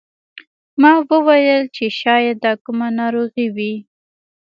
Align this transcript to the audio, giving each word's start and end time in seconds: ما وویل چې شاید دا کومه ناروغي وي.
ما 0.81 0.91
وویل 1.11 1.63
چې 1.75 1.85
شاید 1.99 2.35
دا 2.45 2.53
کومه 2.63 2.87
ناروغي 2.99 3.47
وي. 3.55 3.73